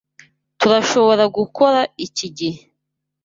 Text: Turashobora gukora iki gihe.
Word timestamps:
Turashobora 0.59 1.23
gukora 1.37 1.79
iki 2.05 2.27
gihe. 2.37 2.59